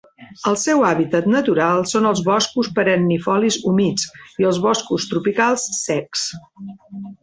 [0.51, 4.09] El seu hàbitat natural són els boscos perennifolis humits
[4.43, 6.31] i els boscos tropicals secs.